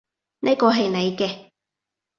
[0.39, 1.51] 呢個係你嘅